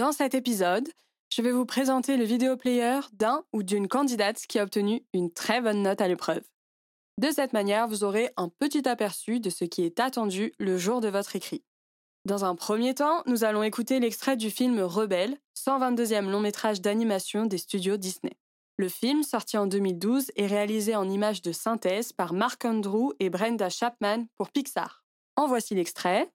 [0.00, 0.88] Dans cet épisode,
[1.28, 5.60] je vais vous présenter le vidéo-player d'un ou d'une candidate qui a obtenu une très
[5.60, 6.42] bonne note à l'épreuve.
[7.18, 11.02] De cette manière, vous aurez un petit aperçu de ce qui est attendu le jour
[11.02, 11.62] de votre écrit.
[12.24, 17.44] Dans un premier temps, nous allons écouter l'extrait du film Rebelle, 122e long métrage d'animation
[17.44, 18.38] des studios Disney.
[18.78, 23.28] Le film, sorti en 2012, est réalisé en images de synthèse par Mark Andrew et
[23.28, 25.04] Brenda Chapman pour Pixar.
[25.36, 26.32] En voici l'extrait.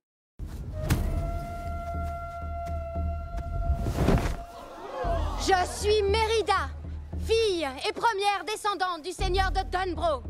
[5.48, 6.70] Je suis Mérida,
[7.24, 10.24] fille et première descendante du seigneur de Dunbro.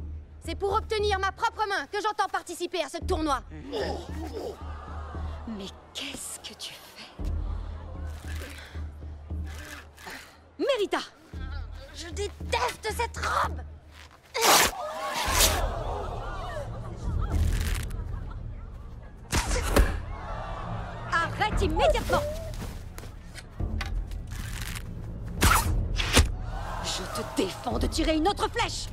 [0.46, 3.42] C'est pour obtenir ma propre main que j'entends participer à ce tournoi.
[5.48, 7.24] Mais qu'est-ce que tu fais?
[10.60, 11.00] Mérida
[11.94, 13.62] Je déteste cette robe
[21.14, 22.22] Arrête immédiatement
[26.96, 28.86] Je te défends de tirer une autre flèche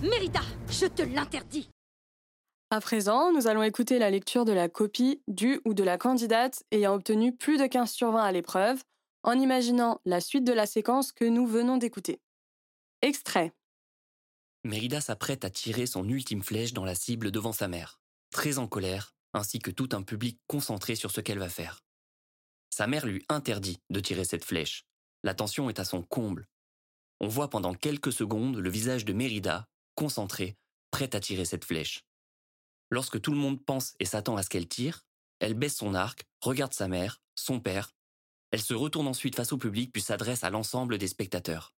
[0.00, 0.40] Mérida,
[0.70, 1.68] je te l'interdis
[2.70, 6.62] À présent, nous allons écouter la lecture de la copie du ou de la candidate
[6.70, 8.82] ayant obtenu plus de 15 sur 20 à l'épreuve,
[9.22, 12.20] en imaginant la suite de la séquence que nous venons d'écouter.
[13.02, 13.52] Extrait.
[14.64, 18.00] Mérida s'apprête à tirer son ultime flèche dans la cible devant sa mère,
[18.36, 21.82] très en colère, ainsi que tout un public concentré sur ce qu'elle va faire.
[22.68, 24.84] Sa mère lui interdit de tirer cette flèche.
[25.22, 26.46] La tension est à son comble.
[27.18, 30.58] On voit pendant quelques secondes le visage de Mérida, concentré,
[30.90, 32.04] prête à tirer cette flèche.
[32.90, 35.06] Lorsque tout le monde pense et s'attend à ce qu'elle tire,
[35.38, 37.94] elle baisse son arc, regarde sa mère, son père.
[38.50, 41.74] Elle se retourne ensuite face au public puis s'adresse à l'ensemble des spectateurs.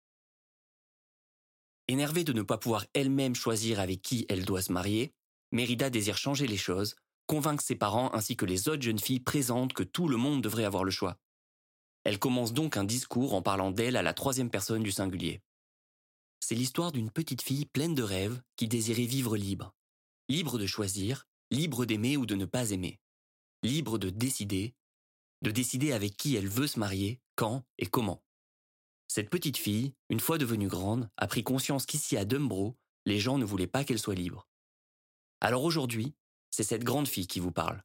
[1.88, 5.14] Énervée de ne pas pouvoir elle-même choisir avec qui elle doit se marier,
[5.52, 9.74] Mérida désire changer les choses, convaincre ses parents ainsi que les autres jeunes filles présentes
[9.74, 11.20] que tout le monde devrait avoir le choix.
[12.04, 15.42] Elle commence donc un discours en parlant d'elle à la troisième personne du singulier.
[16.40, 19.74] C'est l'histoire d'une petite fille pleine de rêves qui désirait vivre libre.
[20.30, 23.00] Libre de choisir, libre d'aimer ou de ne pas aimer.
[23.64, 24.74] Libre de décider,
[25.42, 28.24] de décider avec qui elle veut se marier, quand et comment.
[29.08, 33.38] Cette petite fille, une fois devenue grande, a pris conscience qu'ici à Dumbro, les gens
[33.38, 34.48] ne voulaient pas qu'elle soit libre.
[35.42, 36.16] Alors aujourd'hui,
[36.50, 37.84] c'est cette grande fille qui vous parle.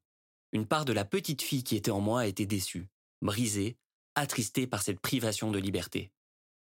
[0.53, 2.89] Une part de la petite fille qui était en moi a été déçue,
[3.21, 3.77] brisée,
[4.15, 6.13] attristée par cette privation de liberté.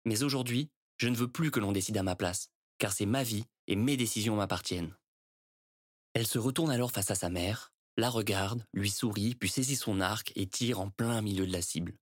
[0.04, 3.22] Mais aujourd'hui, je ne veux plus que l'on décide à ma place, car c'est ma
[3.22, 4.96] vie et mes décisions m'appartiennent.
[6.14, 10.00] Elle se retourne alors face à sa mère, la regarde, lui sourit, puis saisit son
[10.00, 11.96] arc et tire en plein milieu de la cible.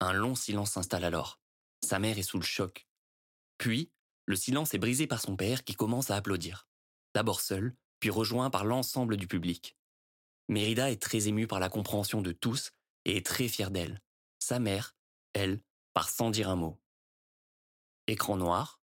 [0.00, 1.40] Un long silence s'installe alors.
[1.82, 2.86] Sa mère est sous le choc.
[3.58, 3.90] Puis,
[4.26, 6.68] le silence est brisé par son père qui commence à applaudir.
[7.14, 9.76] D'abord seul, puis rejoint par l'ensemble du public.
[10.48, 12.72] Mérida est très émue par la compréhension de tous
[13.04, 14.02] et est très fière d'elle.
[14.40, 14.96] Sa mère,
[15.32, 15.60] elle,
[15.94, 16.80] part sans dire un mot.
[18.06, 18.80] Écran noir.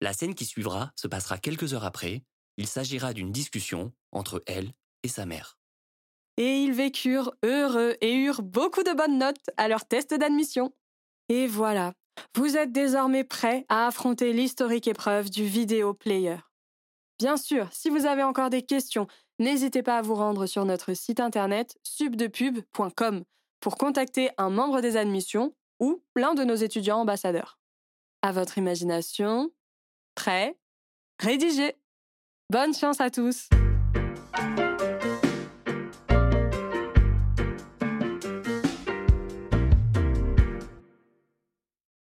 [0.00, 2.24] La scène qui suivra se passera quelques heures après.
[2.56, 4.72] Il s'agira d'une discussion entre elle
[5.02, 5.58] et sa mère.
[6.36, 10.74] Et ils vécurent heureux et eurent beaucoup de bonnes notes à leur test d'admission.
[11.28, 11.92] Et voilà,
[12.34, 16.38] vous êtes désormais prêts à affronter l'historique épreuve du vidéo player.
[17.20, 19.06] Bien sûr, si vous avez encore des questions,
[19.38, 23.24] n'hésitez pas à vous rendre sur notre site internet subdepub.com
[23.60, 27.58] pour contacter un membre des admissions ou l'un de nos étudiants ambassadeurs.
[28.22, 29.50] À votre imagination,
[30.14, 30.56] prêt,
[31.18, 31.76] rédigé.
[32.48, 33.50] Bonne chance à tous!